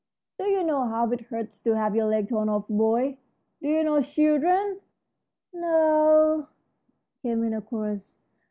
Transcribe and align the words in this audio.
"Do 0.39 0.45
you 0.45 0.63
know 0.63 0.87
how 0.87 1.11
it 1.11 1.21
hurts 1.27 1.61
to 1.61 1.77
have 1.77 1.95
your 1.95 2.05
leg 2.05 2.29
torn 2.29 2.49
off, 2.49 2.67
boy? 2.67 3.17
Do 3.61 3.67
you 3.69 3.83
know, 3.83 4.01
children?" 4.01 4.79
"No," 5.53 6.47
came 7.21 7.43
in 7.43 7.53
a 7.53 7.61
chorus. 7.61 8.17